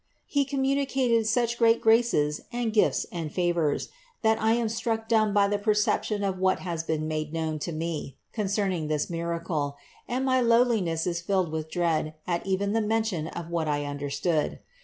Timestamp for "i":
4.41-4.53, 13.67-13.85